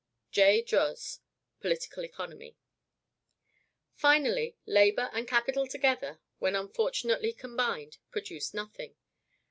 [0.31, 0.63] (J.
[0.63, 1.19] Droz:
[1.59, 2.57] Political Economy.)
[3.93, 8.95] Finally, labor and capital together, when unfortunately combined, produce nothing.